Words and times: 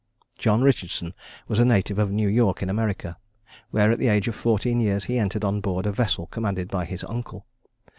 John 0.39 0.63
Richardson 0.63 1.13
was 1.47 1.59
a 1.59 1.63
native 1.65 1.99
of 1.99 2.09
New 2.09 2.27
York 2.27 2.63
in 2.63 2.71
America, 2.71 3.19
where, 3.69 3.91
at 3.91 3.99
the 3.99 4.07
age 4.07 4.27
of 4.27 4.33
fourteen 4.33 4.79
years, 4.79 5.03
he 5.05 5.19
entered 5.19 5.43
on 5.45 5.61
board 5.61 5.85
a 5.85 5.91
vessel 5.91 6.25
commanded 6.25 6.69
by 6.69 6.85
his 6.85 7.03
uncle. 7.03 7.45